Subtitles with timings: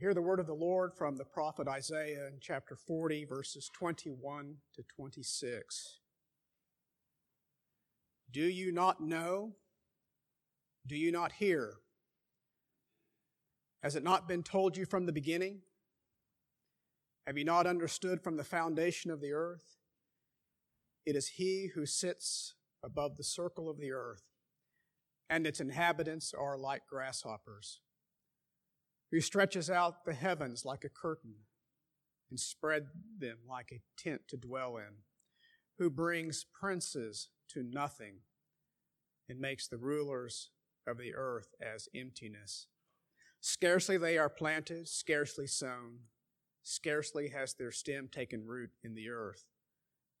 [0.00, 4.54] Hear the word of the Lord from the prophet Isaiah in chapter 40, verses 21
[4.74, 5.98] to 26.
[8.30, 9.56] Do you not know?
[10.86, 11.74] Do you not hear?
[13.82, 15.58] Has it not been told you from the beginning?
[17.26, 19.76] Have you not understood from the foundation of the earth?
[21.04, 24.22] It is He who sits above the circle of the earth,
[25.28, 27.80] and its inhabitants are like grasshoppers
[29.10, 31.34] who stretches out the heavens like a curtain
[32.30, 32.86] and spread
[33.18, 35.02] them like a tent to dwell in,
[35.78, 38.20] who brings princes to nothing
[39.28, 40.50] and makes the rulers
[40.86, 42.66] of the earth as emptiness.
[43.40, 46.00] Scarcely they are planted, scarcely sown,
[46.62, 49.44] scarcely has their stem taken root in the earth.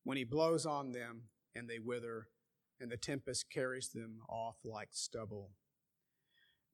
[0.04, 2.28] When he blows on them, and they wither,
[2.80, 5.50] and the tempest carries them off like stubble.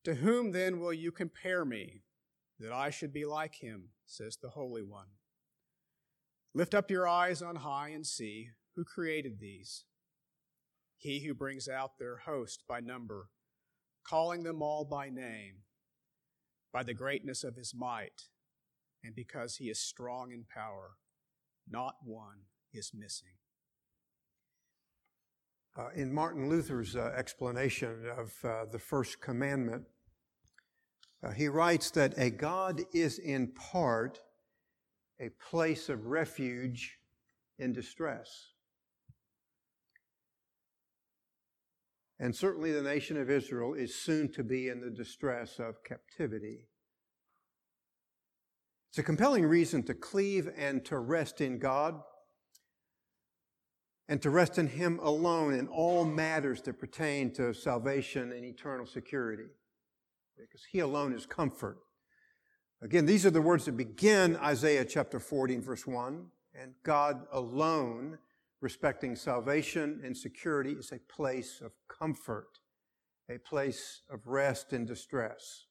[0.06, 2.04] To whom then will you compare me,
[2.60, 5.08] that I should be like him, says the Holy One?
[6.54, 9.82] Lift up your eyes on high and see who created these.
[10.96, 13.30] He who brings out their host by number,
[14.06, 15.64] calling them all by name,
[16.72, 18.28] by the greatness of his might,
[19.02, 20.98] and because he is strong in power,
[21.68, 23.34] not one is missing.
[25.76, 29.82] Uh, in Martin Luther's uh, explanation of uh, the first commandment,
[31.22, 34.20] uh, he writes that a God is in part
[35.20, 36.98] a place of refuge
[37.58, 38.52] in distress.
[42.18, 46.66] And certainly the nation of Israel is soon to be in the distress of captivity.
[48.90, 52.00] It's a compelling reason to cleave and to rest in God
[54.08, 58.86] and to rest in Him alone in all matters that pertain to salvation and eternal
[58.86, 59.48] security.
[60.38, 61.78] Because He alone is comfort.
[62.82, 66.26] Again, these are the words that begin Isaiah chapter 40 verse 1.
[66.54, 68.18] And God alone,
[68.60, 72.58] respecting salvation and security, is a place of comfort,
[73.30, 75.66] a place of rest in distress.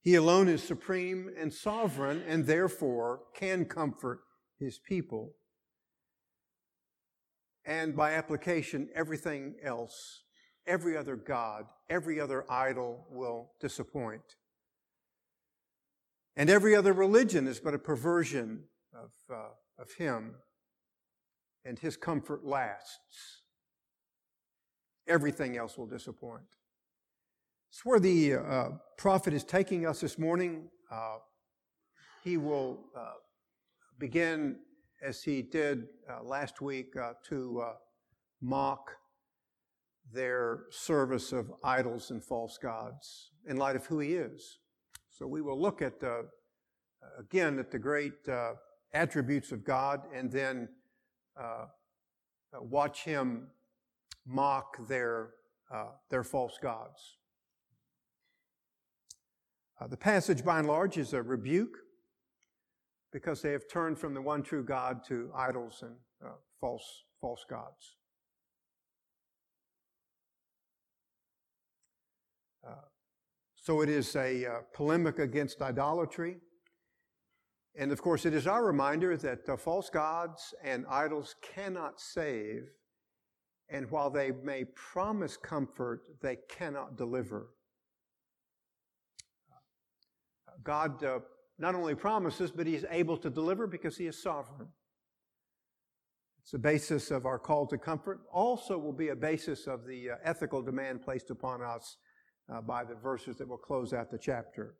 [0.00, 4.20] He alone is supreme and sovereign and therefore can comfort
[4.58, 5.34] his people
[7.64, 10.23] and by application, everything else,
[10.66, 14.36] every other God, every other idol will disappoint.
[16.36, 20.34] And every other religion is but a perversion of, uh, of Him,
[21.64, 23.42] and His comfort lasts.
[25.06, 26.42] Everything else will disappoint.
[27.70, 30.68] It's where the uh, prophet is taking us this morning.
[30.90, 31.16] Uh,
[32.22, 33.14] he will uh,
[33.98, 34.56] begin
[35.02, 37.62] as he did uh, last week, uh, to
[38.40, 38.92] mock
[40.12, 44.58] their service of idols and false gods in light of who he is.
[45.10, 46.22] So we will look at, uh,
[47.18, 48.52] again, at the great uh,
[48.92, 50.68] attributes of God and then
[51.40, 51.66] uh,
[52.60, 53.48] watch him
[54.26, 55.30] mock their,
[56.10, 57.18] their false gods.
[59.88, 61.76] the passage, by and large, is a rebuke
[63.14, 65.94] because they have turned from the one true God to idols and
[66.24, 67.96] uh, false, false gods.
[73.64, 76.36] So it is a uh, polemic against idolatry.
[77.74, 82.64] And of course, it is our reminder that uh, false gods and idols cannot save.
[83.70, 87.52] And while they may promise comfort, they cannot deliver.
[90.62, 91.20] God uh,
[91.58, 94.68] not only promises, but he's able to deliver because he is sovereign.
[96.42, 98.20] It's the basis of our call to comfort.
[98.30, 101.96] Also, will be a basis of the uh, ethical demand placed upon us
[102.52, 104.76] uh, by the verses that will close out the chapter.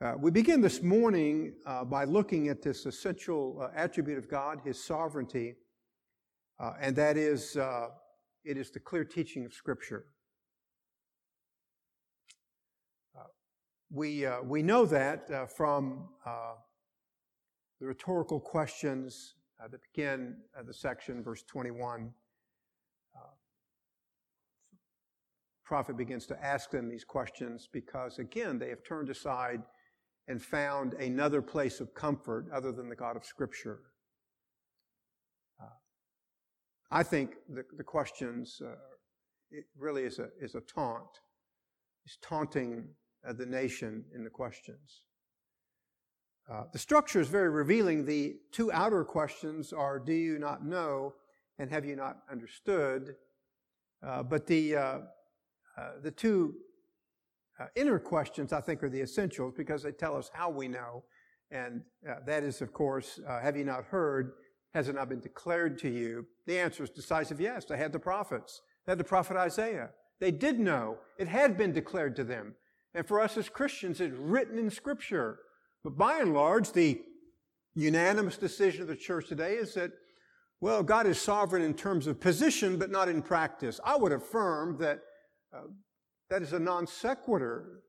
[0.00, 4.60] Uh, we begin this morning uh, by looking at this essential uh, attribute of God,
[4.64, 5.54] His sovereignty,
[6.60, 7.56] uh, and that is
[8.44, 10.06] it is the clear teaching of Scripture.
[13.94, 16.54] We, uh, we know that uh, from uh,
[17.80, 20.36] the rhetorical questions uh, that begin
[20.66, 22.10] the section, verse 21.
[23.14, 23.20] Uh,
[25.64, 29.62] prophet begins to ask them these questions because, again, they have turned aside
[30.28, 33.80] and found another place of comfort other than the God of Scripture.
[35.60, 35.66] Uh,
[36.90, 38.60] I think the, the questions,
[39.50, 41.20] it really is a, is a taunt.
[42.04, 42.88] It's taunting
[43.26, 45.02] uh, the nation in the questions.
[46.50, 48.04] Uh, the structure is very revealing.
[48.04, 51.14] The two outer questions are Do you not know
[51.58, 53.14] and have you not understood?
[54.06, 54.76] Uh, but the,
[55.76, 56.54] uh, the two
[57.60, 61.04] uh, inner questions, I think, are the essentials because they tell us how we know.
[61.50, 64.32] And uh, that is, of course, uh, have you not heard?
[64.72, 66.26] Has it not been declared to you?
[66.46, 67.64] The answer is decisive yes.
[67.64, 68.60] They had the prophets.
[68.84, 69.90] They had the prophet Isaiah.
[70.20, 70.98] They did know.
[71.18, 72.54] It had been declared to them.
[72.94, 75.38] And for us as Christians, it's written in Scripture.
[75.82, 77.02] But by and large, the
[77.74, 79.92] unanimous decision of the church today is that,
[80.60, 83.80] well, God is sovereign in terms of position, but not in practice.
[83.84, 85.00] I would affirm that
[86.30, 87.82] that is a non sequitur.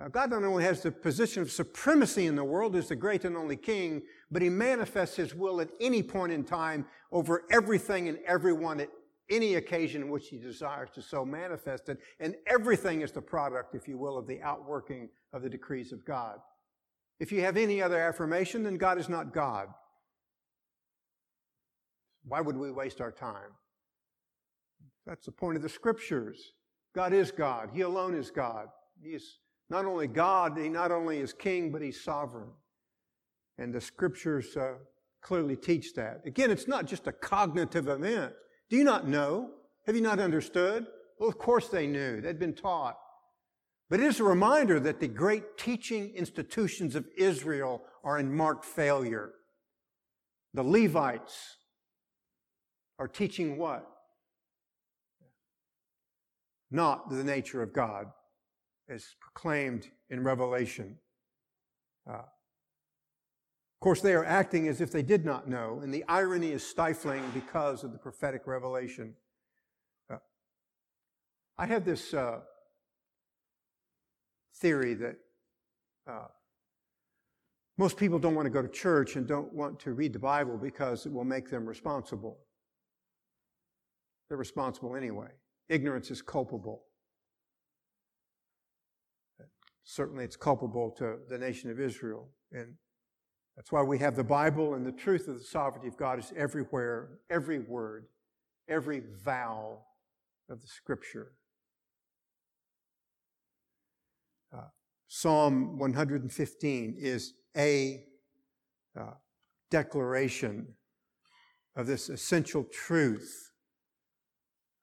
[0.00, 3.24] Uh, God not only has the position of supremacy in the world as the great
[3.24, 8.08] and only king, but he manifests his will at any point in time over everything
[8.08, 8.90] and everyone at
[9.28, 11.98] any occasion in which he desires to so manifest it.
[12.20, 16.04] And everything is the product, if you will, of the outworking of the decrees of
[16.04, 16.38] God.
[17.20, 19.68] If you have any other affirmation, then God is not God.
[22.24, 23.52] Why would we waste our time?
[25.06, 26.52] That's the point of the scriptures.
[26.94, 27.70] God is God.
[27.72, 28.68] He alone is God.
[29.02, 29.38] He is
[29.70, 32.48] not only God, He not only is King, but He's sovereign.
[33.58, 34.74] And the scriptures uh,
[35.20, 36.22] clearly teach that.
[36.24, 38.32] Again, it's not just a cognitive event.
[38.70, 39.50] Do you not know?
[39.86, 40.86] Have you not understood?
[41.18, 42.20] Well, of course they knew.
[42.20, 42.96] They'd been taught.
[43.90, 48.64] But it is a reminder that the great teaching institutions of Israel are in marked
[48.64, 49.32] failure.
[50.54, 51.56] The Levites
[52.98, 53.88] are teaching what?
[56.70, 58.06] Not the nature of God
[58.88, 60.96] as proclaimed in Revelation.
[62.08, 62.22] Uh,
[63.78, 66.66] of course, they are acting as if they did not know, and the irony is
[66.66, 69.14] stifling because of the prophetic revelation.
[70.10, 70.16] Uh,
[71.56, 72.40] I have this uh,
[74.56, 75.16] theory that
[76.08, 76.26] uh,
[77.76, 80.56] most people don't want to go to church and don't want to read the Bible
[80.56, 82.38] because it will make them responsible.
[84.28, 85.30] They're responsible anyway.
[85.68, 86.84] Ignorance is culpable.
[89.84, 92.28] Certainly, it's culpable to the nation of Israel.
[92.52, 92.74] And
[93.56, 96.32] that's why we have the Bible, and the truth of the sovereignty of God is
[96.36, 98.06] everywhere, every word,
[98.68, 99.80] every vow
[100.50, 101.32] of the Scripture
[104.52, 104.62] Uh,
[105.08, 108.04] Psalm 115 is a
[108.98, 109.12] uh,
[109.70, 110.66] declaration
[111.76, 113.47] of this essential truth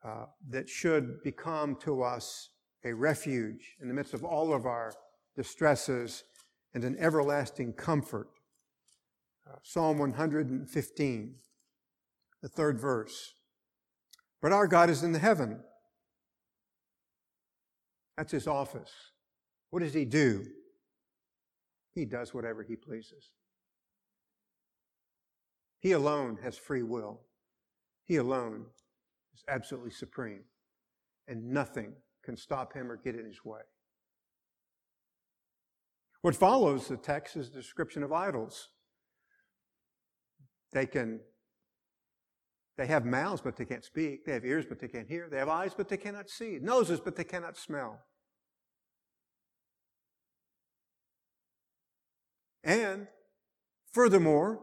[0.05, 2.49] uh, that should become to us
[2.83, 4.93] a refuge in the midst of all of our
[5.35, 6.23] distresses
[6.73, 8.27] and an everlasting comfort.
[9.49, 11.35] Uh, Psalm 115,
[12.41, 13.33] the third verse.
[14.41, 15.59] But our God is in the heaven.
[18.15, 18.91] That's his office.
[19.71, 20.45] What does he do?
[21.95, 23.31] He does whatever he pleases.
[25.79, 27.21] He alone has free will.
[28.05, 28.65] He alone
[29.35, 30.43] is absolutely supreme.
[31.27, 31.93] And nothing
[32.23, 33.61] can stop him or get in his way.
[36.21, 38.69] What follows the text is a description of idols.
[40.71, 41.19] They can
[42.77, 44.25] they have mouths, but they can't speak.
[44.25, 45.29] They have ears, but they can't hear.
[45.29, 46.59] They have eyes, but they cannot see.
[46.61, 48.01] Noses, but they cannot smell.
[52.63, 53.07] And
[53.93, 54.59] furthermore,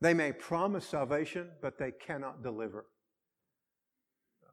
[0.00, 2.86] they may promise salvation, but they cannot deliver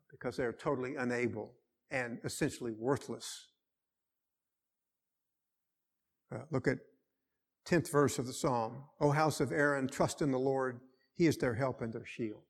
[0.09, 1.53] because they are totally unable
[1.91, 3.47] and essentially worthless.
[6.33, 6.77] Uh, look at
[7.67, 8.83] 10th verse of the psalm.
[8.99, 10.79] O house of Aaron, trust in the Lord.
[11.15, 12.43] He is their help and their shield.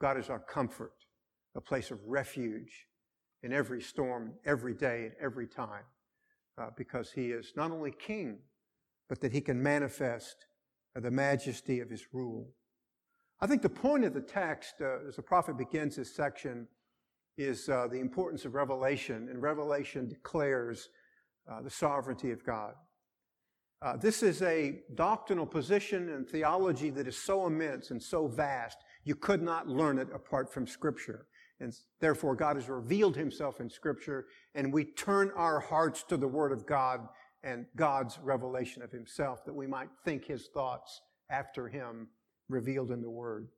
[0.00, 0.94] God is our comfort,
[1.56, 2.86] a place of refuge
[3.42, 5.84] in every storm, every day, and every time,
[6.58, 8.38] uh, because He is not only King,
[9.10, 10.46] but that he can manifest
[10.94, 12.48] the majesty of his rule.
[13.40, 16.68] I think the point of the text, uh, as the prophet begins this section,
[17.38, 20.88] is uh, the importance of revelation, and revelation declares
[21.50, 22.74] uh, the sovereignty of God.
[23.82, 28.78] Uh, this is a doctrinal position and theology that is so immense and so vast,
[29.04, 31.26] you could not learn it apart from Scripture.
[31.60, 36.28] And therefore, God has revealed himself in Scripture, and we turn our hearts to the
[36.28, 37.08] Word of God
[37.42, 42.08] and God's revelation of himself, that we might think his thoughts after him
[42.48, 43.48] revealed in the Word.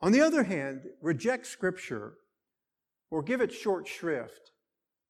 [0.00, 2.14] On the other hand, reject Scripture
[3.10, 4.52] or give it short shrift,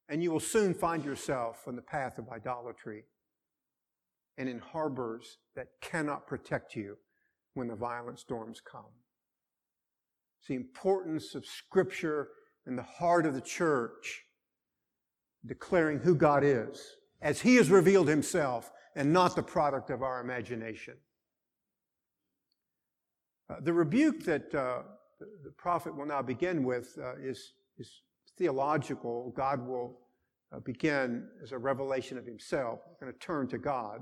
[0.08, 3.04] and you will soon find yourself on the path of idolatry
[4.36, 6.96] and in harbors that cannot protect you
[7.54, 8.92] when the violent storms come.
[10.38, 12.28] It's the importance of Scripture
[12.66, 14.24] in the heart of the church
[15.44, 20.20] declaring who God is as He has revealed Himself and not the product of our
[20.20, 20.94] imagination.
[23.50, 24.82] Uh, the rebuke that uh,
[25.18, 28.02] the prophet will now begin with uh, is, is
[28.36, 29.32] theological.
[29.36, 29.98] God will
[30.54, 32.80] uh, begin as a revelation of himself.
[32.86, 34.00] We're going to turn to God.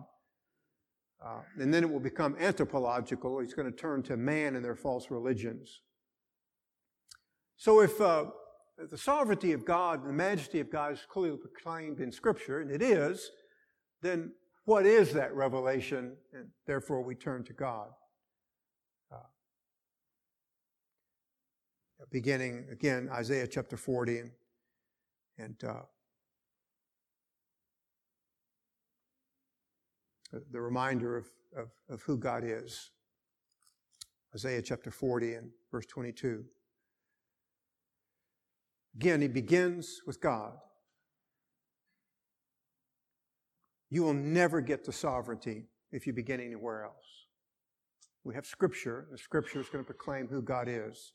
[1.25, 3.38] Uh, and then it will become anthropological.
[3.41, 5.81] He's going to turn to man and their false religions.
[7.57, 8.33] So if the
[8.97, 12.83] sovereignty of God and the majesty of God is clearly proclaimed in Scripture, and it
[12.83, 13.31] is,
[14.03, 14.33] then
[14.67, 16.17] what is that revelation?
[16.35, 17.88] And therefore we turn to God.
[22.11, 24.31] Beginning again, Isaiah chapter 40, and,
[25.38, 25.83] and uh,
[30.50, 31.26] the reminder of,
[31.57, 32.91] of, of who God is.
[34.35, 36.45] Isaiah chapter 40 and verse 22.
[38.97, 40.53] Again, he begins with God.
[43.88, 47.26] You will never get to sovereignty if you begin anywhere else.
[48.25, 49.07] We have Scripture.
[49.11, 51.12] The Scripture is going to proclaim who God is.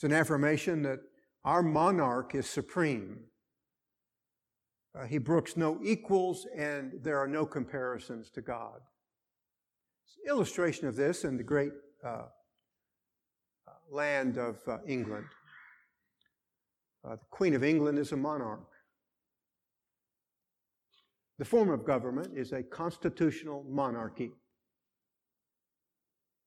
[0.00, 1.00] It's an affirmation that
[1.44, 3.18] our monarch is supreme.
[4.98, 8.80] Uh, he brooks no equals, and there are no comparisons to God.
[10.26, 12.24] illustration of this in the great uh, uh,
[13.90, 15.26] land of uh, England.
[17.04, 18.70] Uh, the Queen of England is a monarch.
[21.38, 24.30] The form of government is a constitutional monarchy.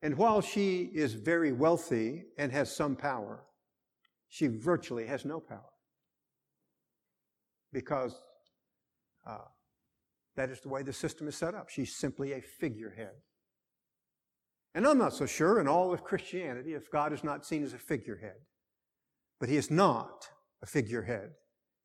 [0.03, 3.45] And while she is very wealthy and has some power,
[4.27, 5.71] she virtually has no power.
[7.71, 8.13] Because
[9.25, 9.45] uh,
[10.35, 11.69] that is the way the system is set up.
[11.69, 13.13] She's simply a figurehead.
[14.75, 17.73] And I'm not so sure in all of Christianity if God is not seen as
[17.73, 18.41] a figurehead.
[19.39, 20.27] But he is not
[20.61, 21.29] a figurehead.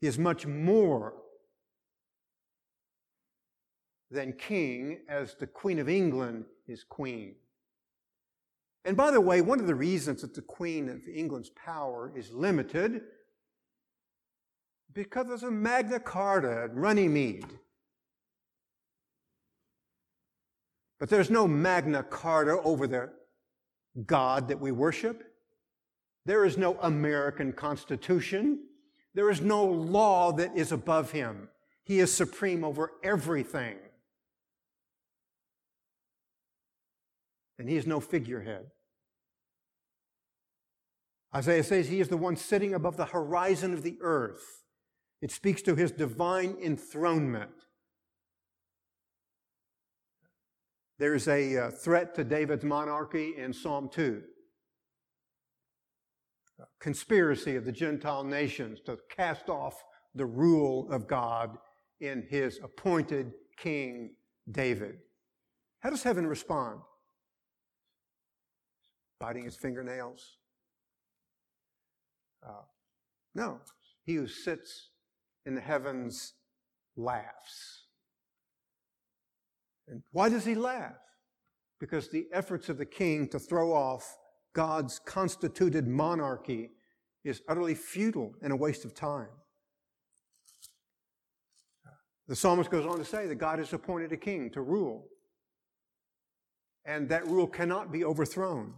[0.00, 1.14] He is much more
[4.10, 7.36] than king as the Queen of England is queen.
[8.84, 12.32] And by the way, one of the reasons that the Queen of England's power is
[12.32, 13.02] limited
[14.92, 17.46] because there's a Magna Carta at Runnymede.
[20.98, 23.10] But there's no Magna Carta over the
[24.06, 25.24] God that we worship.
[26.24, 28.64] There is no American Constitution.
[29.14, 31.48] There is no law that is above him.
[31.84, 33.76] He is supreme over everything.
[37.58, 38.66] And he is no figurehead.
[41.34, 44.64] Isaiah says he is the one sitting above the horizon of the earth.
[45.20, 47.50] It speaks to his divine enthronement.
[50.98, 54.22] There's a uh, threat to David's monarchy in Psalm 2.
[56.60, 59.84] A conspiracy of the Gentile nations to cast off
[60.14, 61.56] the rule of God
[62.00, 64.14] in his appointed king
[64.50, 64.98] David.
[65.80, 66.80] How does heaven respond?
[69.20, 70.38] Biting his fingernails?
[72.46, 72.62] Uh,
[73.34, 73.60] no.
[74.04, 74.90] He who sits
[75.44, 76.34] in the heavens
[76.96, 77.84] laughs.
[79.88, 80.98] And why does he laugh?
[81.80, 84.16] Because the efforts of the king to throw off
[84.54, 86.70] God's constituted monarchy
[87.24, 89.28] is utterly futile and a waste of time.
[92.26, 95.06] The psalmist goes on to say that God has appointed a king to rule,
[96.84, 98.74] and that rule cannot be overthrown.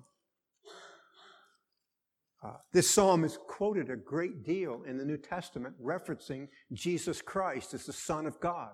[2.42, 7.75] Uh, this psalm is quoted a great deal in the New Testament, referencing Jesus Christ
[7.75, 8.70] as the Son of God.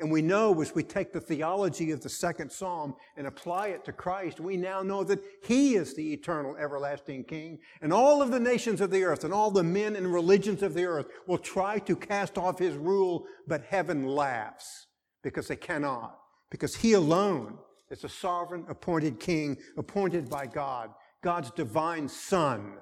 [0.00, 3.84] And we know as we take the theology of the second psalm and apply it
[3.84, 7.58] to Christ, we now know that He is the eternal, everlasting King.
[7.82, 10.74] And all of the nations of the earth and all the men and religions of
[10.74, 14.86] the earth will try to cast off His rule, but heaven laughs
[15.22, 16.16] because they cannot.
[16.50, 17.58] Because He alone
[17.90, 20.90] is a sovereign appointed King, appointed by God,
[21.22, 22.74] God's divine Son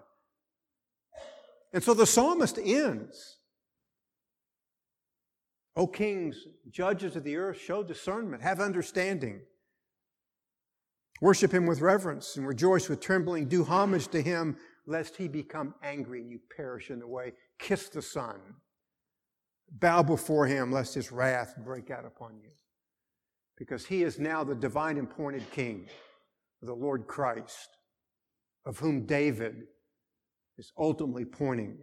[1.72, 3.38] and so the psalmist ends.
[5.76, 9.40] O kings, judges of the earth, show discernment, have understanding.
[11.20, 13.46] Worship him with reverence and rejoice with trembling.
[13.48, 14.56] Do homage to him,
[14.86, 17.32] lest he become angry and you perish in the way.
[17.58, 18.40] Kiss the Son.
[19.70, 22.50] Bow before him, lest his wrath break out upon you.
[23.58, 25.88] Because he is now the divine appointed king,
[26.62, 27.68] the Lord Christ,
[28.64, 29.64] of whom David
[30.58, 31.78] is ultimately pointing.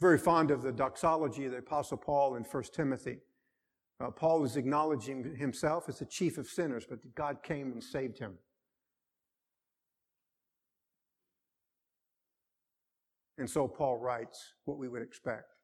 [0.00, 3.18] Very fond of the doxology of the Apostle Paul in 1 Timothy.
[4.00, 8.18] Uh, Paul was acknowledging himself as the chief of sinners, but God came and saved
[8.18, 8.34] him.
[13.38, 15.54] And so Paul writes what we would expect.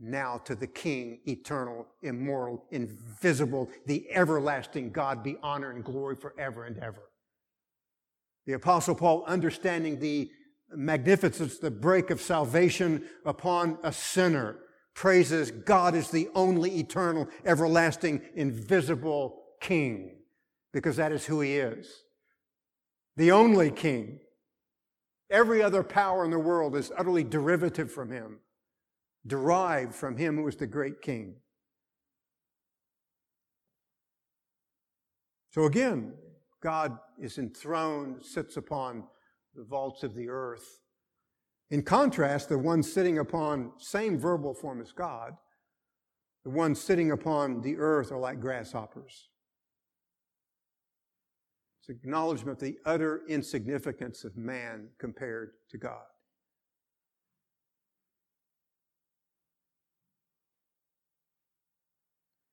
[0.00, 6.64] Now to the King, eternal, immortal, invisible, the everlasting God be honor and glory forever
[6.64, 7.10] and ever.
[8.46, 10.30] The Apostle Paul, understanding the
[10.74, 14.58] magnificence, the break of salvation upon a sinner.
[14.94, 20.16] Praises God is the only eternal, everlasting, invisible King,
[20.72, 22.04] because that is who He is.
[23.16, 24.20] The only King.
[25.30, 28.40] Every other power in the world is utterly derivative from Him,
[29.26, 31.36] derived from Him who is the great King.
[35.50, 36.14] So again,
[36.64, 39.04] God is enthroned, sits upon
[39.54, 40.80] the vaults of the earth.
[41.70, 45.34] In contrast, the one sitting upon same verbal form as God,
[46.42, 49.28] the ones sitting upon the earth are like grasshoppers.
[51.80, 56.00] It's acknowledgement of the utter insignificance of man compared to God.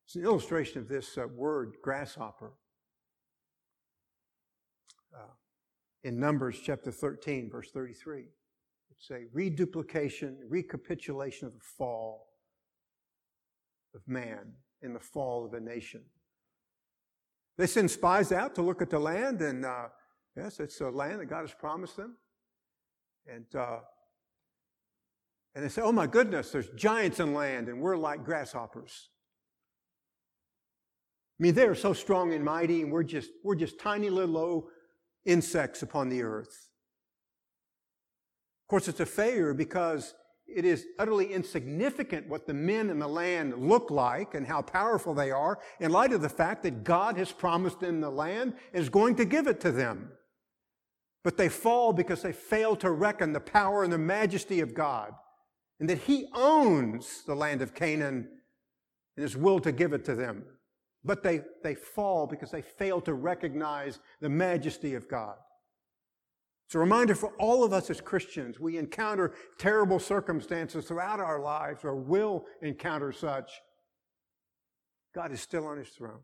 [0.05, 2.51] It's an illustration of this uh, word, grasshopper.
[5.13, 5.23] Uh,
[6.03, 8.25] in Numbers chapter 13, verse 33.
[8.91, 12.27] It's a reduplication, recapitulation of the fall
[13.95, 16.01] of man in the fall of a nation.
[17.57, 19.87] They send spies out to look at the land, and uh,
[20.35, 22.17] yes, it's a land that God has promised them.
[23.27, 23.79] And uh,
[25.53, 29.09] and they say, "Oh my goodness, there's giants in land, and we're like grasshoppers."
[31.39, 34.69] I mean, they are so strong and mighty, and we're just we're just tiny little
[35.25, 36.69] insects upon the earth.
[38.65, 40.13] Of course, it's a failure because
[40.47, 45.13] it is utterly insignificant what the men in the land look like and how powerful
[45.13, 48.81] they are in light of the fact that God has promised them the land and
[48.81, 50.11] is going to give it to them.
[51.23, 55.13] But they fall because they fail to reckon the power and the majesty of God
[55.79, 58.27] and that He owns the land of Canaan
[59.15, 60.45] and is will to give it to them.
[61.03, 65.35] But they, they fall because they fail to recognize the majesty of God.
[66.67, 68.59] It's a reminder for all of us as Christians.
[68.59, 73.51] We encounter terrible circumstances throughout our lives or will encounter such.
[75.13, 76.21] God is still on his throne,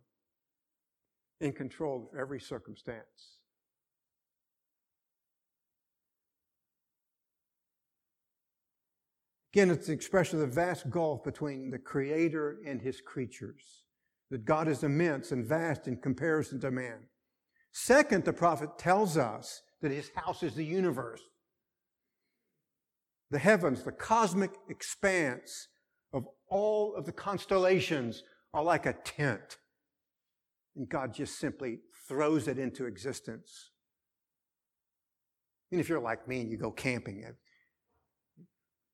[1.41, 3.39] in control of every circumstance.
[9.53, 13.83] Again, it's the expression of the vast gulf between the Creator and his creatures
[14.31, 17.07] that God is immense and vast in comparison to man.
[17.71, 21.21] Second, the prophet tells us that his house is the universe.
[23.29, 25.67] The heavens, the cosmic expanse
[26.13, 29.57] of all of the constellations are like a tent.
[30.75, 33.71] And God just simply throws it into existence.
[35.71, 37.25] And if you're like me and you go camping,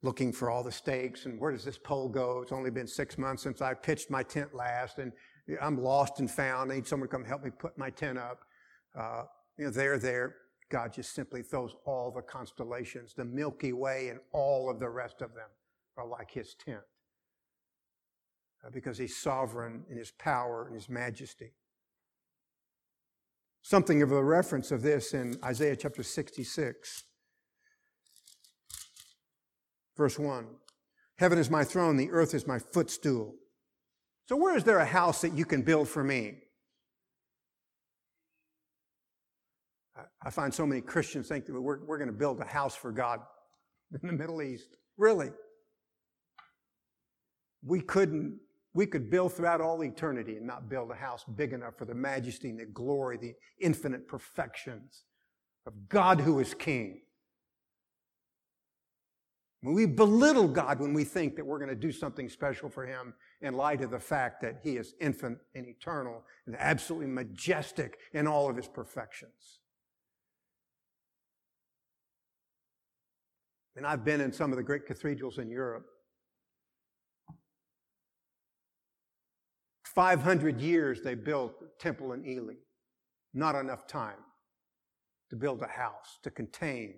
[0.03, 2.41] looking for all the stakes and where does this pole go?
[2.41, 5.13] It's only been six months since I pitched my tent last and
[5.61, 6.71] I'm lost and found.
[6.71, 8.41] I need someone to come help me put my tent up.
[8.97, 9.23] Uh,
[9.57, 10.35] you know, they're there.
[10.69, 15.21] God just simply throws all the constellations, the Milky Way and all of the rest
[15.21, 15.49] of them
[15.97, 16.81] are like his tent.
[18.65, 21.53] Uh, because he's sovereign in his power and his majesty.
[23.61, 27.03] Something of a reference of this in Isaiah chapter 66.
[29.95, 30.47] Verse 1
[31.17, 33.35] Heaven is my throne, the earth is my footstool.
[34.27, 36.35] So, where is there a house that you can build for me?
[40.25, 42.91] I find so many Christians think that we're, we're going to build a house for
[42.91, 43.19] God
[44.01, 44.69] in the Middle East.
[44.97, 45.31] Really?
[47.65, 48.39] We couldn't,
[48.73, 51.93] we could build throughout all eternity and not build a house big enough for the
[51.93, 55.03] majesty and the glory, the infinite perfections
[55.65, 57.02] of God who is King.
[59.63, 63.13] We belittle God when we think that we're going to do something special for Him
[63.41, 68.27] in light of the fact that He is infinite and eternal and absolutely majestic in
[68.27, 69.59] all of His perfections.
[73.77, 75.85] And I've been in some of the great cathedrals in Europe.
[79.85, 82.55] 500 years they built a temple in Ely.
[83.33, 84.19] Not enough time
[85.29, 86.95] to build a house to contain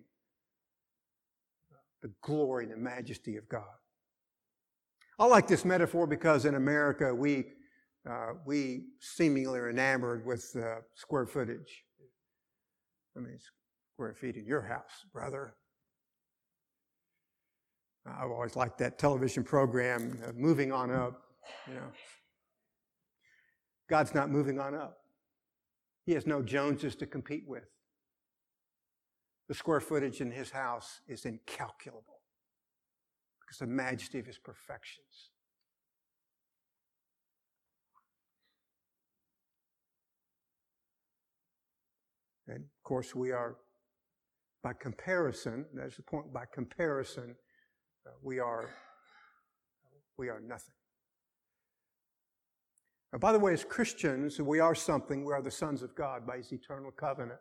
[2.06, 3.64] the glory and the majesty of God.
[5.18, 7.46] I like this metaphor because in America we
[8.08, 11.84] uh, we seemingly are enamored with uh, square footage.
[13.18, 13.40] I mean,
[13.96, 15.56] square feet in your house, brother.
[18.06, 21.20] I've always liked that television program, uh, Moving On Up.
[21.68, 21.92] You know,
[23.90, 24.98] God's not moving on up.
[26.06, 27.64] He has no Joneses to compete with.
[29.48, 32.22] The square footage in his house is incalculable
[33.40, 35.30] because the majesty of his perfections.
[42.48, 43.58] And of course, we are
[44.64, 47.36] by comparison, that's the point, by comparison,
[48.08, 48.70] uh, we are
[50.18, 50.74] we are nothing.
[53.12, 55.26] Now, by the way, as Christians, we are something.
[55.26, 57.40] We are the sons of God by His eternal covenant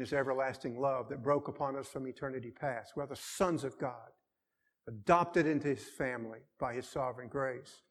[0.00, 2.92] His everlasting love that broke upon us from eternity past.
[2.96, 4.10] We are the sons of God,
[4.88, 7.82] adopted into His family by His sovereign grace.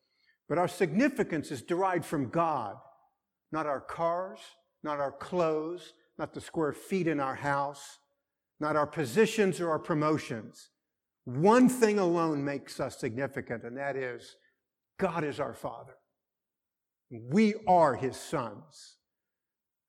[0.48, 2.78] But our significance is derived from God,
[3.52, 4.39] not our cars,
[4.84, 8.00] not our clothes, not the square feet in our house,
[8.60, 10.69] not our positions or our promotions.
[11.26, 14.36] One thing alone makes us significant, and that is
[14.98, 15.93] God is our Father.
[17.12, 18.98] We are His sons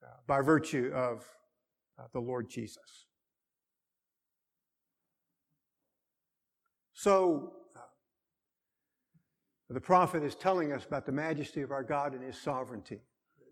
[0.04, 1.24] uh, by virtue of
[2.12, 3.06] the Lord Jesus.
[6.92, 7.80] So, uh,
[9.70, 13.00] the prophet is telling us about the majesty of our God and His sovereignty.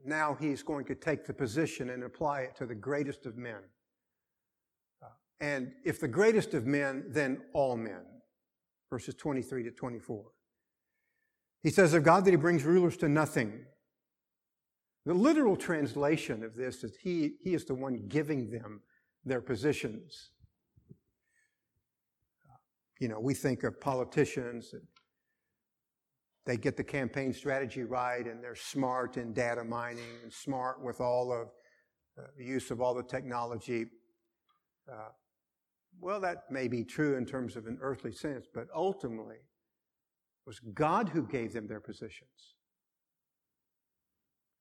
[0.04, 3.60] Now he's going to take the position and apply it to the greatest of men.
[5.40, 8.02] And if the greatest of men, then all men.
[8.90, 10.24] Verses 23 to 24.
[11.62, 13.64] He says of God that he brings rulers to nothing.
[15.08, 18.82] The literal translation of this is he, he is the one giving them
[19.24, 20.32] their positions.
[23.00, 24.74] You know, we think of politicians
[26.44, 31.00] they get the campaign strategy right and they're smart in data mining and smart with
[31.00, 31.48] all of
[32.18, 33.86] uh, the use of all the technology.
[34.92, 35.08] Uh,
[36.02, 40.60] well, that may be true in terms of an earthly sense, but ultimately, it was
[40.74, 42.57] God who gave them their positions.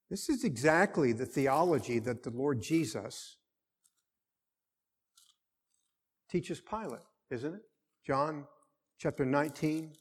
[0.09, 3.37] This is exactly the theology that the Lord Jesus
[6.29, 7.61] teaches Pilate, isn't it?
[8.05, 8.45] John
[8.97, 9.93] chapter 19,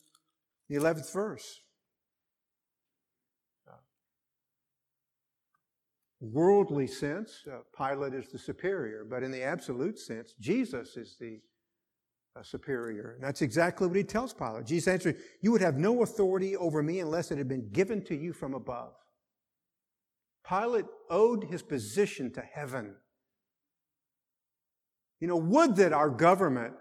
[0.69, 1.61] the 11th verse.
[6.21, 11.41] worldly sense, uh, Pilate is the superior, but in the absolute sense, Jesus is the
[12.35, 13.13] uh, superior.
[13.15, 14.67] And that's exactly what he tells Pilate.
[14.67, 18.17] Jesus answered, You would have no authority over me unless it had been given to
[18.17, 18.95] you from above.
[20.49, 22.95] Pilate owed his position to heaven.
[25.21, 26.75] You know, would that our government,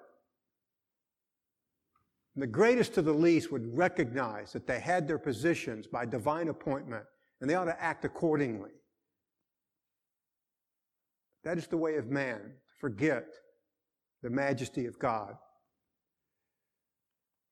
[2.35, 7.05] the greatest to the least, would recognize that they had their positions by divine appointment
[7.41, 8.71] and they ought to act accordingly.
[11.43, 13.25] That is the way of man, to forget
[14.23, 15.35] the majesty of God.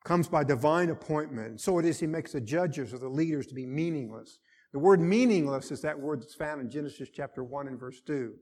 [0.03, 1.61] Comes by divine appointment.
[1.61, 4.39] So it is he makes the judges or the leaders to be meaningless.
[4.73, 8.33] The word meaningless is that word that's found in Genesis chapter 1 and verse 2.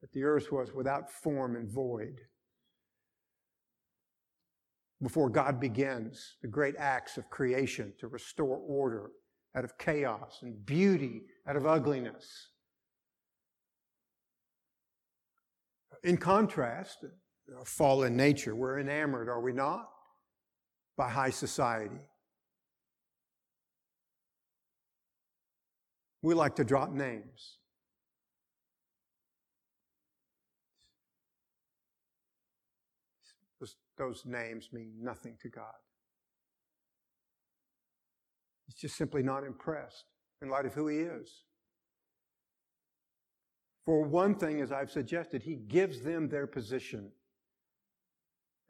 [0.00, 2.18] That the earth was without form and void.
[5.02, 9.10] Before God begins the great acts of creation to restore order
[9.54, 12.48] out of chaos and beauty out of ugliness.
[16.02, 17.04] In contrast,
[17.66, 19.88] fallen nature, we're enamored, are we not?
[20.96, 22.00] By high society.
[26.24, 27.58] We like to drop names.
[33.98, 35.74] Those, names mean nothing to God.
[38.66, 40.06] He's just simply not impressed
[40.42, 41.44] in light of who He is.
[43.84, 47.12] For one thing, as I've suggested, he gives them their position,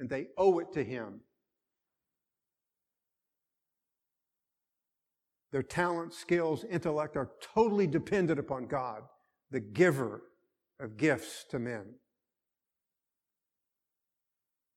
[0.00, 1.20] and they owe it to him.
[5.54, 9.04] Their talent, skills, intellect are totally dependent upon God,
[9.52, 10.22] the giver
[10.80, 11.94] of gifts to men.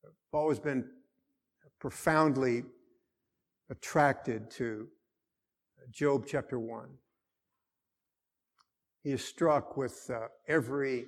[0.06, 0.88] I've always been
[1.80, 2.64] profoundly
[3.72, 4.88] attracted to
[5.90, 6.90] Job chapter 1.
[9.02, 11.08] He is struck with uh, every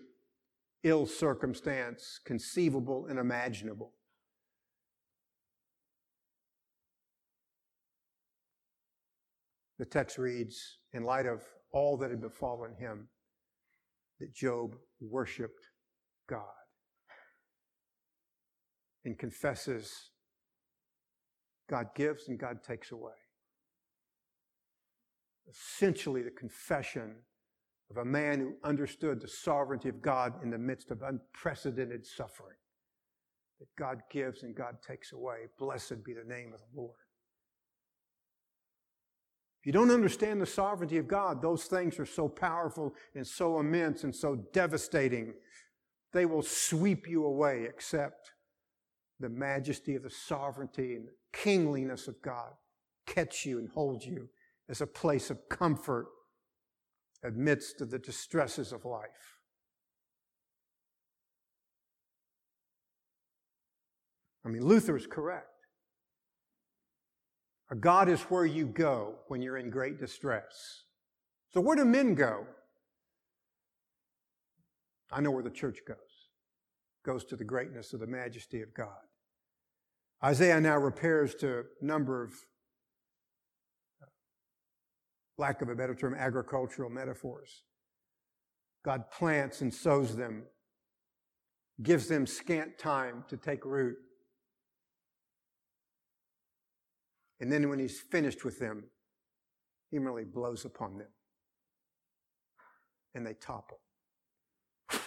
[0.82, 3.92] ill circumstance conceivable and imaginable.
[9.80, 13.08] The text reads, in light of all that had befallen him,
[14.20, 15.64] that Job worshiped
[16.28, 16.44] God
[19.06, 20.12] and confesses
[21.70, 23.14] God gives and God takes away.
[25.50, 27.16] Essentially, the confession
[27.90, 32.58] of a man who understood the sovereignty of God in the midst of unprecedented suffering.
[33.60, 35.48] That God gives and God takes away.
[35.58, 36.98] Blessed be the name of the Lord.
[39.60, 43.60] If you don't understand the sovereignty of God, those things are so powerful and so
[43.60, 45.34] immense and so devastating,
[46.14, 48.32] they will sweep you away, except
[49.20, 52.54] the majesty of the sovereignty and the kingliness of God
[53.06, 54.30] catch you and hold you
[54.70, 56.08] as a place of comfort
[57.24, 59.40] amidst of the distresses of life.
[64.46, 65.49] I mean, Luther is correct.
[67.72, 70.84] A God is where you go when you're in great distress.
[71.52, 72.46] So, where do men go?
[75.12, 75.98] I know where the church goes.
[75.98, 78.88] It Goes to the greatness of the majesty of God.
[80.24, 82.34] Isaiah now repairs to a number of,
[85.38, 87.64] lack of a better term, agricultural metaphors.
[88.84, 90.44] God plants and sows them,
[91.82, 93.98] gives them scant time to take root.
[97.40, 98.84] And then when he's finished with them,
[99.90, 101.08] he merely blows upon them.
[103.16, 103.80] And they topple.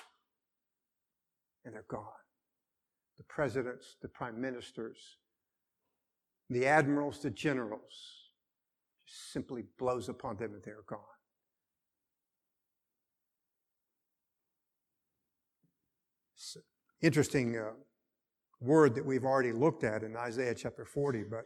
[1.65, 2.09] And they're gone.
[3.19, 5.19] The presidents, the prime ministers,
[6.51, 8.31] the admirals, the generals,
[9.07, 10.99] just simply blows upon them and they're gone.
[17.03, 17.71] interesting uh,
[18.61, 21.45] word that we've already looked at in Isaiah chapter 40, but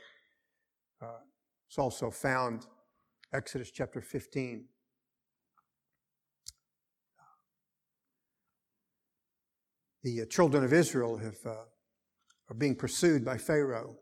[1.02, 1.20] uh,
[1.68, 2.66] it's also found
[3.32, 4.64] Exodus chapter 15.
[10.02, 11.64] The uh, children of Israel have, uh,
[12.48, 13.96] are being pursued by Pharaoh,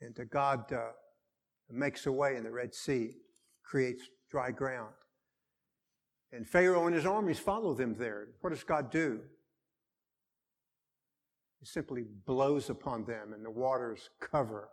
[0.00, 0.92] and God uh,
[1.70, 3.12] makes a way in the Red Sea,
[3.62, 4.94] creates dry ground.
[6.32, 8.28] And Pharaoh and his armies follow them there.
[8.40, 9.20] What does God do?
[11.60, 14.68] He simply blows upon them, and the waters cover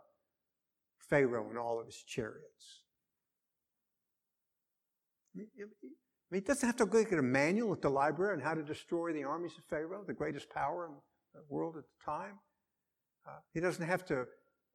[1.12, 2.80] Pharaoh and all of his chariots.
[5.36, 5.68] I mean,
[6.32, 9.12] he doesn't have to look at a manual at the library on how to destroy
[9.12, 10.94] the armies of Pharaoh, the greatest power in
[11.34, 12.38] the world at the time.
[13.28, 14.20] Uh, he doesn't have to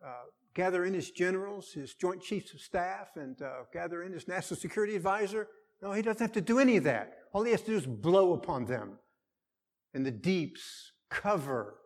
[0.06, 4.28] uh, gather in his generals, his joint chiefs of staff, and uh, gather in his
[4.28, 5.47] national security advisor.
[5.82, 7.13] No, he doesn't have to do any of that.
[7.34, 9.00] All he has to do is blow upon them.
[9.95, 11.80] And the deeps cover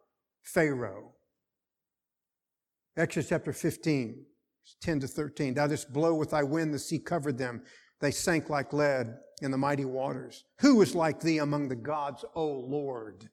[0.44, 1.14] Pharaoh.
[2.98, 4.26] Exodus chapter 15.
[4.82, 5.54] 10 to 13.
[5.54, 7.62] Thou didst blow with thy wind, the sea covered them.
[8.00, 10.44] They sank like lead in the mighty waters.
[10.60, 13.30] Who is like thee among the gods, O Lord?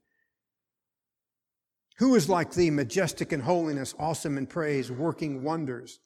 [1.99, 6.01] Who is like thee, majestic in holiness, awesome in praise, working wonders?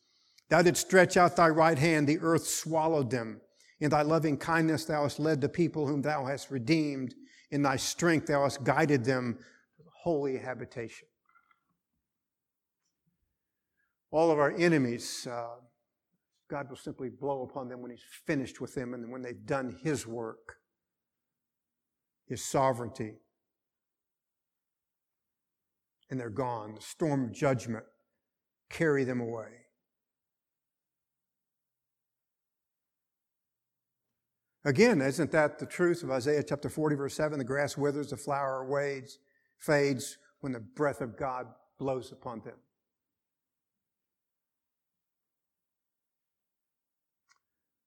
[0.49, 3.41] Thou didst stretch out thy right hand, the earth swallowed them.
[3.81, 7.15] In thy loving kindness thou hast led the people whom thou hast redeemed.
[7.51, 9.39] In thy strength thou hast guided them
[9.77, 11.09] to the holy habitation
[14.13, 15.57] all of our enemies, uh,
[16.49, 19.79] God will simply blow upon them when He's finished with them and when they've done
[19.83, 20.59] His work,
[22.27, 23.15] His sovereignty.
[26.11, 26.75] And they're gone.
[26.75, 27.85] The storm of judgment
[28.69, 29.49] carry them away.
[34.65, 37.39] Again, isn't that the truth of Isaiah chapter 40, verse 7?
[37.39, 39.19] The grass withers, the flower wades,
[39.59, 41.47] fades when the breath of God
[41.79, 42.57] blows upon them.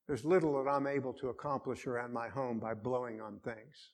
[0.07, 3.91] There's little that I'm able to accomplish around my home by blowing on things.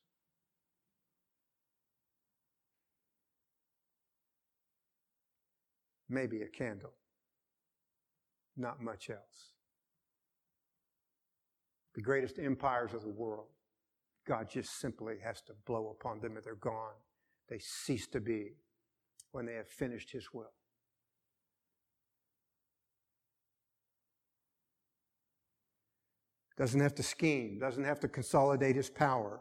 [6.10, 6.94] Maybe a candle,
[8.58, 9.54] not much else.
[11.96, 13.48] The greatest empires of the world,
[14.28, 16.96] God just simply has to blow upon them and they're gone.
[17.48, 18.56] They cease to be
[19.32, 20.52] when they have finished His will.
[26.62, 29.40] Doesn't have to scheme, doesn't have to consolidate his power.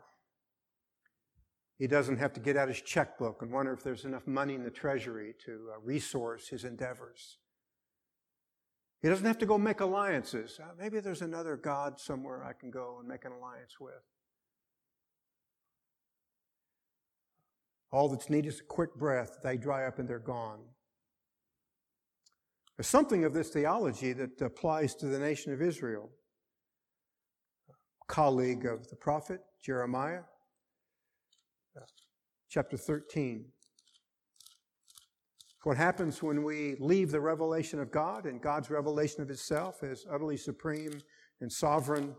[1.79, 4.65] He doesn't have to get out his checkbook and wonder if there's enough money in
[4.65, 7.37] the treasury to uh, resource his endeavors.
[9.03, 10.59] He doesn't have to go make alliances.
[10.59, 14.03] Uh, maybe there's another God somewhere I can go and make an alliance with.
[17.93, 19.41] All that's needed is a quick breath.
[19.43, 20.61] They dry up and they're gone.
[22.79, 26.09] There's something of this theology that applies to the nation of Israel
[28.11, 30.23] colleague of the prophet, Jeremiah.
[32.49, 33.45] Chapter 13.
[35.63, 40.07] What happens when we leave the revelation of God and God's revelation of Himself as
[40.13, 41.01] utterly supreme
[41.41, 42.17] and sovereign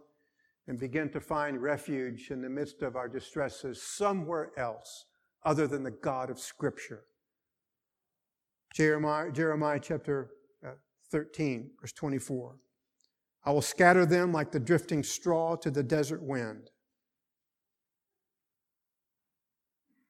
[0.67, 5.07] and begin to find refuge in the midst of our distresses somewhere else
[5.43, 7.03] other than the God of Scripture.
[8.73, 10.29] Jeremiah, Jeremiah chapter
[10.65, 10.69] uh,
[11.11, 12.55] 13, verse 24.
[13.43, 16.69] I will scatter them like the drifting straw to the desert wind.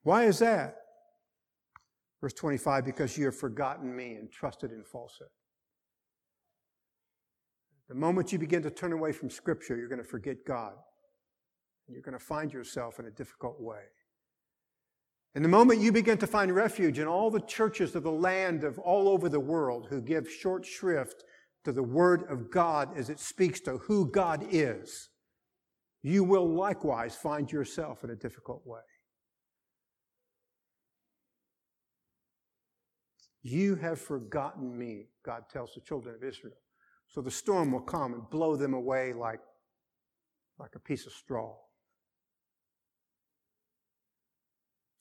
[0.03, 0.77] Why is that?
[2.19, 5.29] Verse 25, because you have forgotten me and trusted in falsehood.
[7.89, 10.73] The moment you begin to turn away from Scripture, you're going to forget God.
[11.87, 13.83] You're going to find yourself in a difficult way.
[15.35, 18.63] And the moment you begin to find refuge in all the churches of the land
[18.63, 21.23] of all over the world who give short shrift
[21.63, 25.09] to the Word of God as it speaks to who God is,
[26.03, 28.81] you will likewise find yourself in a difficult way.
[33.43, 36.57] You have forgotten me, God tells the children of Israel.
[37.07, 39.41] So the storm will come and blow them away like,
[40.59, 41.55] like a piece of straw.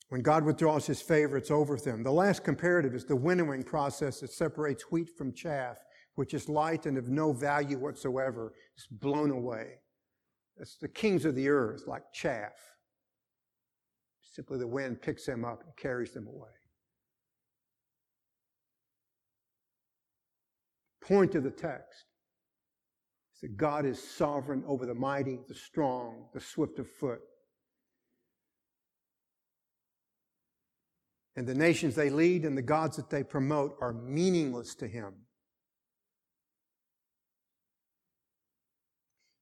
[0.09, 2.03] When God withdraws his favor, it's over them.
[2.03, 5.77] The last comparative is the winnowing process that separates wheat from chaff,
[6.15, 8.53] which is light and of no value whatsoever.
[8.77, 9.79] is blown away.
[10.57, 12.53] It's the kings of the earth, like chaff.
[14.21, 16.49] Simply the wind picks them up and carries them away.
[21.01, 22.05] Point of the text
[23.33, 27.21] is that God is sovereign over the mighty, the strong, the swift of foot.
[31.35, 35.13] And the nations they lead and the gods that they promote are meaningless to him.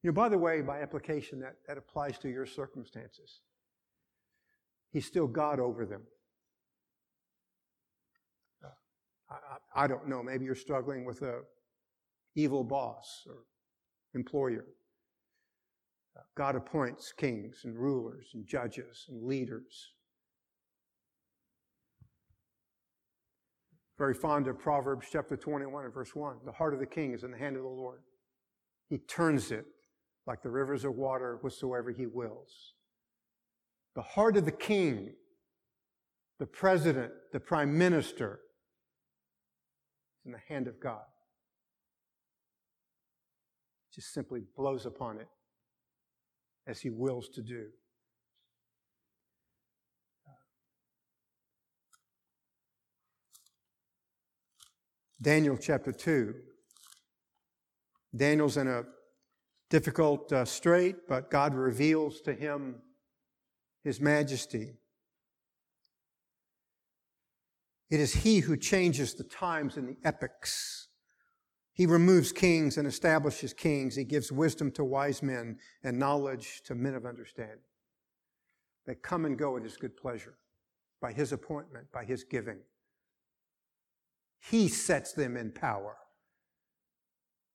[0.02, 3.42] You know, by the way, by application, that, that applies to your circumstances.
[4.92, 6.04] He's still God over them.
[9.30, 10.24] I, I, don't know.
[10.24, 11.42] Maybe you're struggling with a
[12.36, 13.44] evil boss or
[14.16, 14.66] employer.
[16.36, 19.92] God appoints kings and rulers and judges and leaders.
[23.98, 26.38] Very fond of Proverbs chapter 21 and verse 1.
[26.46, 28.00] The heart of the king is in the hand of the Lord.
[28.90, 29.66] He turns it
[30.26, 32.74] like the rivers of water whatsoever he wills.
[33.96, 35.14] The heart of the king,
[36.40, 38.40] the president, the prime minister,
[40.20, 41.04] is in the hand of God.
[43.94, 45.28] Just simply blows upon it
[46.68, 47.66] as he wills to do.
[55.22, 56.34] Daniel chapter 2.
[58.16, 58.84] Daniel's in a
[59.70, 62.76] difficult uh, strait, but God reveals to him
[63.84, 64.74] his majesty.
[67.90, 70.88] It is he who changes the times and the epochs.
[71.74, 73.96] He removes kings and establishes kings.
[73.96, 77.64] He gives wisdom to wise men and knowledge to men of understanding.
[78.86, 80.36] They come and go at his good pleasure,
[81.02, 82.60] by his appointment, by his giving.
[84.40, 85.96] He sets them in power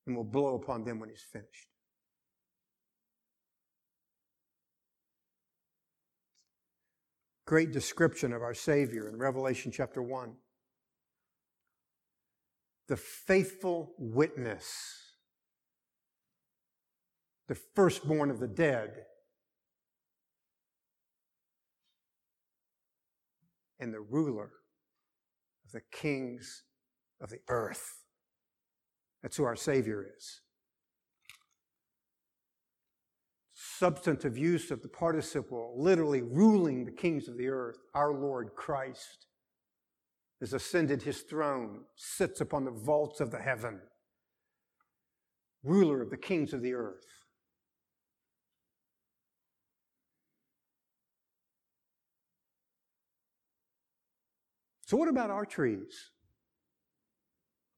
[0.07, 1.74] and will blow upon them when he's finished.
[7.47, 10.33] Great description of our Savior in Revelation chapter 1.
[12.89, 14.75] The faithful witness,
[17.49, 19.05] the firstborn of the dead,
[23.81, 24.51] and the ruler
[25.65, 26.63] of the kings
[27.21, 28.05] of the earth.
[29.23, 30.41] That's who our Savior is.
[33.85, 39.27] Substantive use of the participle, literally ruling the kings of the earth, our Lord Christ
[40.41, 43.79] has ascended his throne, sits upon the vaults of the heaven,
[45.63, 47.05] ruler of the kings of the earth.
[54.87, 56.11] So, what about our trees?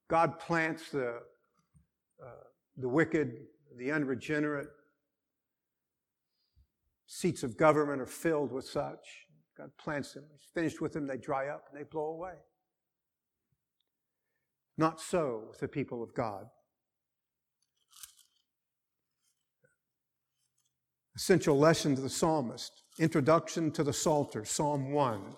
[0.09, 1.17] God plants the,
[2.25, 2.45] uh,
[2.77, 3.39] the wicked,
[3.77, 4.69] the unregenerate,
[7.07, 9.27] seats of government are filled with such.
[9.57, 10.25] God plants them.
[10.33, 12.35] He's finished with them, they dry up and they blow away.
[14.77, 16.47] Not so with the people of God.
[21.17, 22.83] Essential lesson to the psalmist.
[22.99, 25.37] Introduction to the Psalter, Psalm 1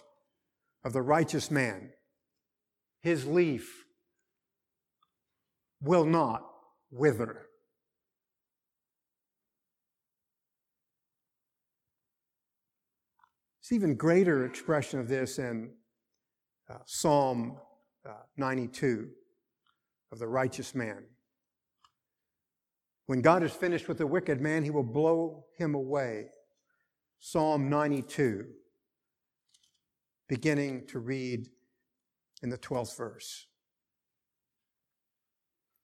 [0.84, 1.90] of the righteous man.
[3.00, 3.84] His leaf
[5.80, 6.42] will not
[6.90, 7.47] wither.
[13.68, 15.68] It's even greater expression of this in
[16.70, 17.58] uh, Psalm
[18.08, 19.10] uh, 92
[20.10, 21.04] of the righteous man.
[23.04, 26.28] When God is finished with the wicked man, he will blow him away.
[27.20, 28.46] Psalm 92,
[30.30, 31.50] beginning to read
[32.42, 33.48] in the 12th verse.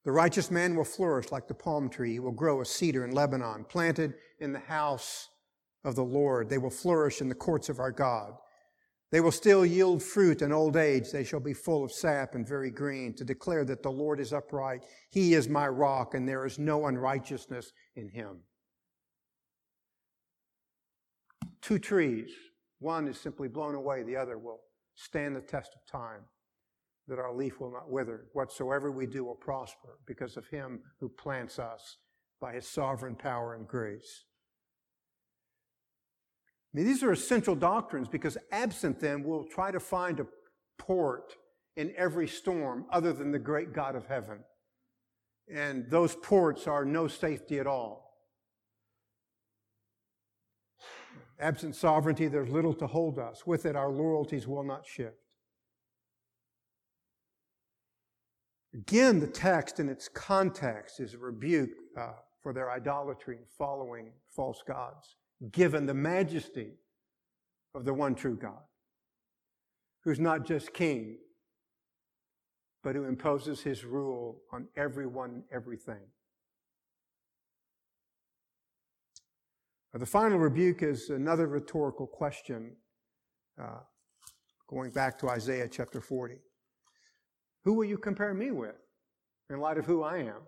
[0.07, 2.13] The righteous man will flourish like the palm tree.
[2.13, 5.29] He will grow a cedar in Lebanon, planted in the house
[5.85, 6.49] of the Lord.
[6.49, 8.35] They will flourish in the courts of our God.
[9.11, 11.13] They will still yield fruit in old age.
[11.13, 14.33] They shall be full of sap and very green to declare that the Lord is
[14.33, 14.85] upright.
[15.11, 18.39] He is my rock and there is no unrighteousness in him.
[21.63, 22.31] Two trees
[22.81, 24.61] One is simply blown away, the other will
[24.97, 26.23] stand the test of time,
[27.09, 28.27] that our leaf will not wither.
[28.33, 31.99] Whatsoever we do will prosper because of him who plants us
[32.41, 34.25] by his sovereign power and grace.
[36.75, 40.27] I mean, these are essential doctrines because absent them, we'll try to find a
[40.77, 41.37] port
[41.77, 44.41] in every storm other than the great God of heaven.
[45.53, 48.05] And those ports are no safety at all.
[51.39, 53.47] Absent sovereignty, there's little to hold us.
[53.47, 55.17] With it, our loyalties will not shift.
[58.73, 64.11] Again, the text in its context is a rebuke uh, for their idolatry and following
[64.35, 65.17] false gods,
[65.51, 66.73] given the majesty
[67.75, 68.63] of the one true God,
[70.05, 71.19] who's not just king,
[72.83, 76.03] but who imposes his rule on everyone, everything.
[79.95, 82.75] The final rebuke is another rhetorical question,
[83.63, 83.79] uh,
[84.69, 86.35] going back to Isaiah chapter 40.
[87.65, 88.75] Who will you compare me with
[89.51, 90.43] in light of who I am?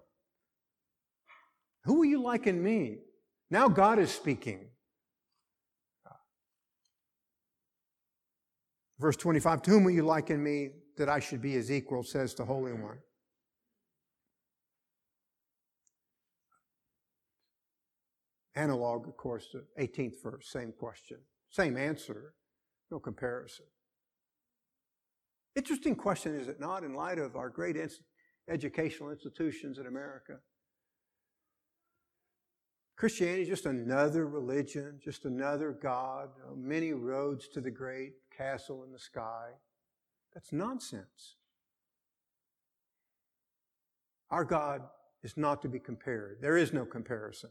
[1.84, 2.99] Who will you liken me?
[3.49, 4.70] Now God is speaking.
[8.99, 12.34] Verse 25, to whom will you liken me that I should be his equal, says
[12.34, 12.99] the Holy One.
[18.55, 21.18] Analog, of course, to 18th verse, same question,
[21.51, 22.32] same answer,
[22.90, 23.66] no comparison.
[25.55, 27.76] Interesting question, is it not, in light of our great
[28.49, 30.38] educational institutions in America?
[32.97, 38.93] Christianity is just another religion, just another God, many roads to the great castle in
[38.93, 39.51] the sky.
[40.34, 41.37] That's nonsense.
[44.30, 44.82] Our God
[45.22, 46.39] is not to be compared.
[46.41, 47.51] There is no comparison.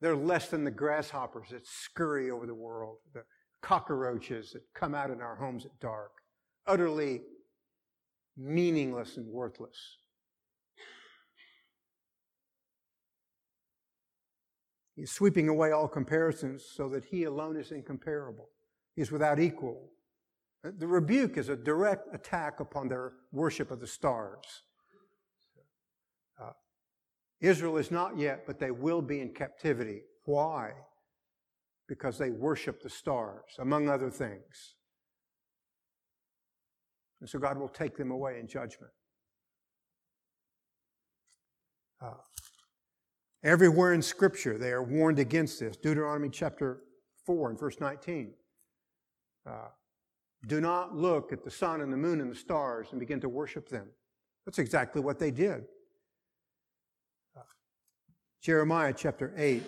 [0.00, 3.24] They're less than the grasshoppers that scurry over the world, the
[3.62, 6.12] cockroaches that come out in our homes at dark,
[6.66, 7.22] utterly
[8.36, 9.98] meaningless and worthless.
[14.94, 18.48] He's sweeping away all comparisons so that he alone is incomparable.
[18.96, 19.90] Is without equal.
[20.62, 24.62] The rebuke is a direct attack upon their worship of the stars.
[26.40, 26.52] Uh,
[27.40, 30.00] Israel is not yet, but they will be in captivity.
[30.24, 30.72] Why?
[31.86, 34.74] Because they worship the stars, among other things.
[37.20, 38.92] And so God will take them away in judgment.
[42.00, 42.14] Uh,
[43.44, 45.76] everywhere in Scripture, they are warned against this.
[45.76, 46.80] Deuteronomy chapter
[47.24, 48.32] 4 and verse 19.
[50.46, 53.28] Do not look at the sun and the moon and the stars and begin to
[53.28, 53.88] worship them.
[54.44, 55.64] That's exactly what they did.
[58.42, 59.62] Jeremiah chapter 8,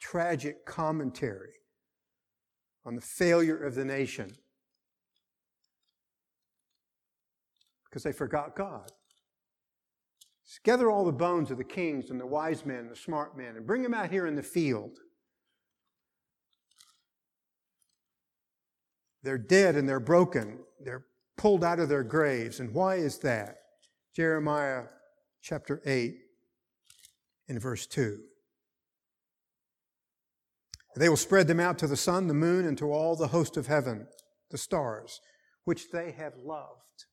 [0.00, 1.52] tragic commentary
[2.86, 4.32] on the failure of the nation
[7.84, 8.90] because they forgot God.
[10.64, 13.56] gather all the bones of the kings and the wise men and the smart men
[13.56, 14.98] and bring them out here in the field.
[19.28, 20.60] They're dead and they're broken.
[20.82, 21.04] They're
[21.36, 22.60] pulled out of their graves.
[22.60, 23.58] And why is that?
[24.16, 24.84] Jeremiah
[25.42, 26.16] chapter 8
[27.46, 28.20] in verse 2.
[30.96, 33.58] They will spread them out to the sun, the moon, and to all the host
[33.58, 34.06] of heaven,
[34.50, 35.20] the stars,
[35.64, 37.04] which they have loved,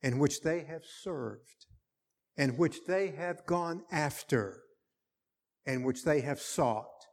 [0.00, 1.66] and which they have served,
[2.36, 4.62] and which they have gone after,
[5.66, 7.08] and which they have sought,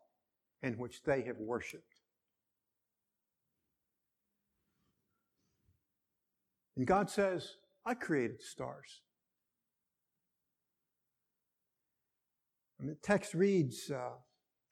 [0.61, 1.90] and which they have worshiped.
[6.81, 9.01] And God says, I created stars.
[12.79, 14.13] And the text reads, uh,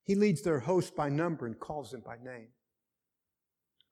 [0.05, 2.47] He leads their host by number and calls them by name.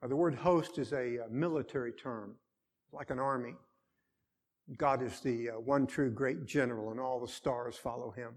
[0.01, 2.33] Uh, the word host is a, a, uh, military term,
[2.91, 3.53] like an army.
[4.79, 8.33] God is the uh, one true great general, and all the stars follow him.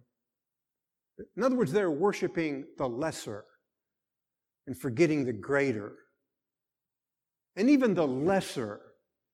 [1.38, 3.46] In other words, they're worshiping the lesser
[4.66, 5.94] and forgetting the greater.
[7.56, 8.82] And even the lesser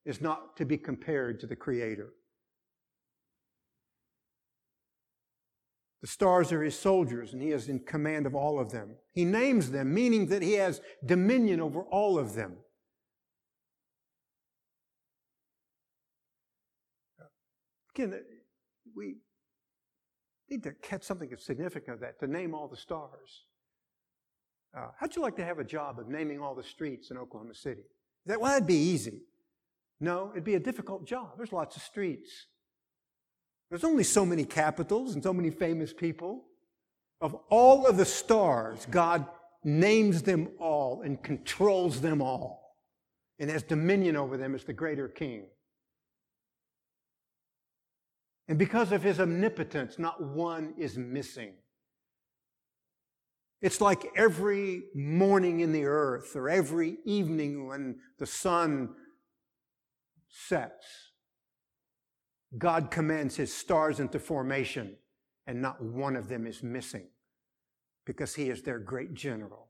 [0.06, 2.10] is not to be compared to the Creator.
[6.00, 8.94] The stars are his soldiers, and he is in command of all of them.
[9.12, 12.58] He names them, meaning that he has dominion over all of them.
[17.94, 18.20] Again,
[18.94, 19.16] we
[20.48, 23.46] need to catch something significant of that, to name all the stars.
[24.76, 27.54] Uh, how'd you like to have a job of naming all the streets in Oklahoma
[27.54, 27.82] City?
[28.26, 29.22] That, well, that'd be easy.
[30.00, 31.32] No, it'd be a difficult job.
[31.36, 32.46] There's lots of streets.
[33.70, 36.44] There's only so many capitals and so many famous people.
[37.20, 39.26] Of all of the stars God
[39.64, 42.76] names them all and controls them all
[43.38, 45.46] and has dominion over them as the greater king.
[48.48, 51.54] And because of his omnipotence, not one is missing.
[53.60, 58.90] It's like every morning in the earth or every evening when the sun
[60.36, 61.12] sets,
[62.58, 64.96] God commands his stars into formation
[65.46, 67.06] and not one of them is missing
[68.04, 69.68] because he is their great general.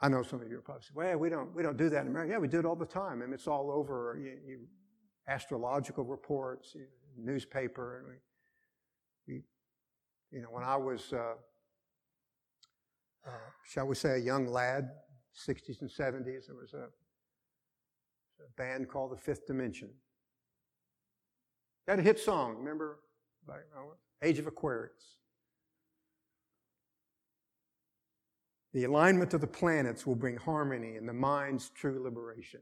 [0.00, 2.02] I know some of you are probably saying, well, we don't, we don't do that
[2.02, 2.32] in America.
[2.32, 3.22] Yeah, we do it all the time.
[3.22, 4.58] I mean, it's all over you, you,
[5.28, 6.84] astrological reports, you,
[7.16, 8.04] newspaper.
[9.26, 9.42] We, we,
[10.30, 11.34] you know, when I was, uh,
[13.64, 14.90] shall we say, a young lad,
[15.36, 16.86] 60s and 70s, there was a,
[18.42, 19.90] a band called The Fifth Dimension.
[21.86, 23.00] They had a hit song, remember?
[24.22, 25.18] Age of Aquarius.
[28.72, 32.60] The alignment of the planets will bring harmony and the mind's true liberation.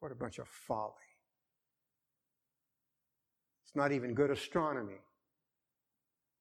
[0.00, 0.92] What a bunch of folly.
[3.64, 5.00] It's not even good astronomy.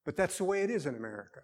[0.05, 1.41] But that's the way it is in America.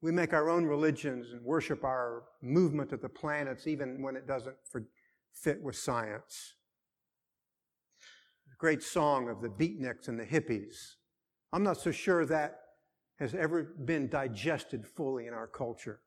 [0.00, 4.26] We make our own religions and worship our movement of the planets even when it
[4.26, 4.56] doesn't
[5.32, 6.54] fit with science.
[8.48, 10.94] The great song of the beatniks and the hippies.
[11.52, 12.60] I'm not so sure that
[13.18, 16.00] has ever been digested fully in our culture.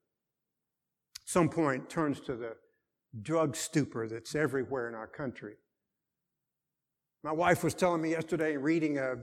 [1.21, 2.55] At some point turns to the
[3.21, 5.55] drug stupor that's everywhere in our country.
[7.23, 9.15] My wife was telling me yesterday, reading a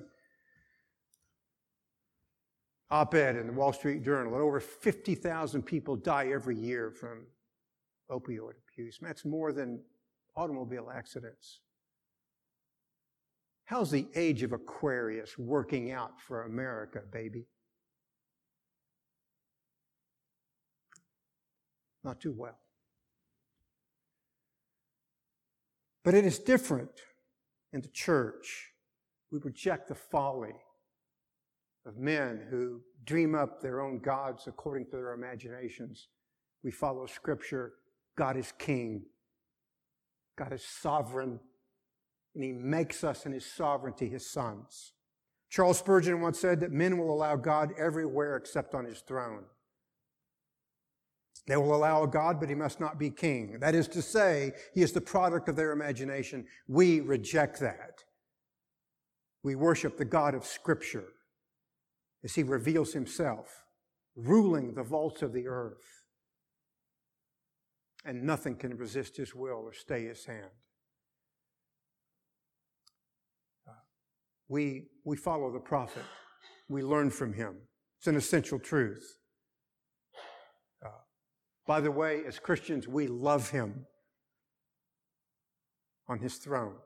[2.90, 7.26] op-ed in the Wall Street Journal, that over 50,000 people die every year from
[8.10, 8.98] opioid abuse.
[9.00, 9.80] That's more than
[10.36, 11.60] automobile accidents.
[13.66, 17.46] How's the age of Aquarius working out for America, baby?
[22.08, 22.58] not too well.
[26.04, 26.90] But it is different
[27.72, 28.70] in the church.
[29.30, 30.54] We reject the folly
[31.88, 36.08] of men who dream up their own gods according to their imaginations.
[36.62, 37.72] We follow Scripture.
[38.16, 39.06] God is king.
[40.36, 41.40] God is sovereign.
[42.34, 44.92] And he makes us in his sovereignty his sons.
[45.48, 49.44] Charles Spurgeon once said that men will allow God everywhere except on his throne.
[51.46, 53.58] They will allow a God, but he must not be king.
[53.60, 56.44] That is to say, he is the product of their imagination.
[56.66, 58.04] We reject that.
[59.42, 61.06] We worship the God of Scripture
[62.24, 63.64] as he reveals himself,
[64.16, 66.04] ruling the vaults of the earth.
[68.04, 70.50] And nothing can resist his will or stay his hand.
[73.68, 73.72] Uh,
[74.48, 76.04] we, we follow the prophet.
[76.68, 77.56] We learn from him.
[77.98, 79.18] It's an essential truth.
[81.68, 83.84] By the way, as Christians, we love him
[86.08, 86.76] on his throne.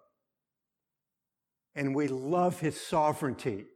[1.77, 3.67] And we love his sovereignty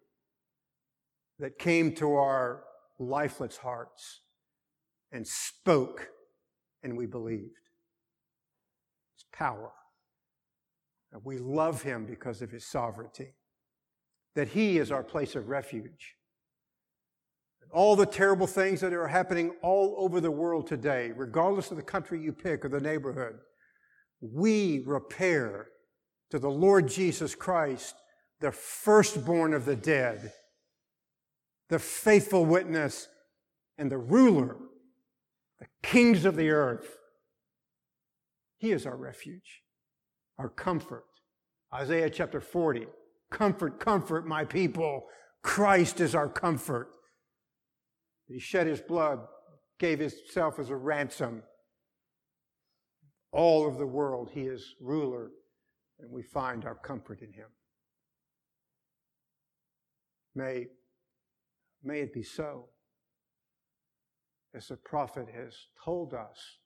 [1.39, 2.64] that came to our
[2.99, 4.22] lifeless hearts
[5.12, 6.09] and spoke,
[6.82, 7.59] and we believed.
[9.16, 9.72] His power.
[11.12, 13.34] And we love him because of his sovereignty.
[14.34, 16.16] That he is our place of refuge
[17.72, 21.82] all the terrible things that are happening all over the world today, regardless of the
[21.82, 23.37] country you pick or the neighborhood,
[24.20, 25.68] we repair
[26.30, 27.95] to the Lord Jesus Christ,
[28.41, 30.32] the firstborn of the dead,
[31.69, 33.09] the faithful witness,
[33.79, 34.57] and the ruler,
[35.59, 36.97] the kings of the earth.
[38.59, 39.62] He is our refuge,
[40.39, 41.05] our comfort.
[41.75, 42.87] Isaiah chapter 40.
[43.31, 45.07] Comfort, comfort my people.
[45.43, 46.89] Christ is our comfort.
[48.29, 49.21] He shed his blood,
[49.79, 51.43] gave himself as a ransom.
[53.33, 55.31] All of the world, he is ruler,
[56.01, 57.49] and we find our comfort in him.
[60.35, 60.67] May,
[61.83, 62.66] may it be so,
[64.55, 65.55] as the prophet has
[65.85, 66.59] told us.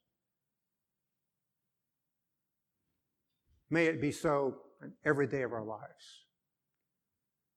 [3.68, 6.24] May it be so in every day of our lives.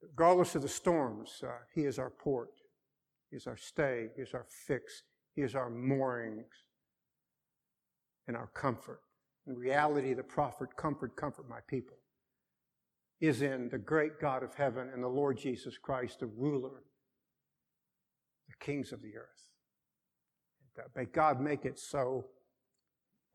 [0.01, 2.49] Regardless of the storms, uh, He is our port.
[3.29, 4.09] He is our stay.
[4.15, 5.03] He is our fix.
[5.35, 6.45] He is our moorings
[8.27, 9.01] and our comfort.
[9.47, 11.97] In reality, the prophet, comfort, comfort my people,
[13.19, 16.83] is in the great God of heaven and the Lord Jesus Christ, the ruler,
[18.53, 19.49] the kings of the earth.
[20.95, 22.25] May God make it so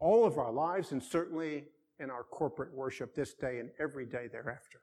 [0.01, 1.65] all of our lives and certainly
[2.01, 4.81] in our corporate worship this day and every day thereafter.